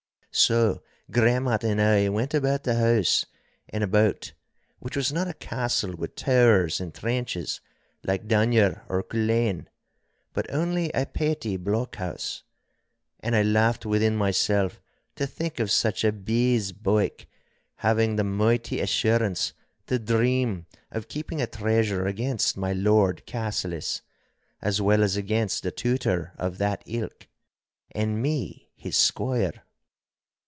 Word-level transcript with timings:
So 0.33 0.81
Gremmat 1.11 1.61
and 1.65 1.81
I 1.81 2.07
went 2.07 2.33
about 2.33 2.63
the 2.63 2.75
house 2.75 3.25
and 3.67 3.83
about, 3.83 4.31
which 4.79 4.95
was 4.95 5.11
not 5.11 5.27
a 5.27 5.33
castle 5.33 5.93
with 5.93 6.15
towers 6.15 6.79
and 6.79 6.93
trenches, 6.95 7.59
like 8.05 8.29
Dunure 8.29 8.85
or 8.87 9.03
Culzean, 9.03 9.67
but 10.31 10.49
only 10.49 10.89
a 10.93 11.05
petty 11.05 11.57
blockhouse. 11.57 12.43
And 13.19 13.35
I 13.35 13.43
laughed 13.43 13.85
within 13.85 14.15
myself 14.15 14.79
to 15.17 15.27
think 15.27 15.59
of 15.59 15.69
such 15.69 16.05
a 16.05 16.13
bees' 16.13 16.71
byke 16.71 17.25
having 17.79 18.15
the 18.15 18.23
mighty 18.23 18.79
assurance 18.79 19.51
to 19.87 19.99
dream 19.99 20.65
of 20.91 21.09
keeping 21.09 21.41
a 21.41 21.45
treasure 21.45 22.07
against 22.07 22.55
my 22.55 22.71
Lord 22.71 23.23
Cassillis, 23.25 23.99
as 24.61 24.81
well 24.81 25.03
as 25.03 25.17
against 25.17 25.63
the 25.63 25.71
Tutor 25.71 26.31
of 26.37 26.57
that 26.59 26.83
ilk 26.85 27.27
and 27.93 28.21
me, 28.21 28.69
his 28.77 28.95
squire. 28.95 29.65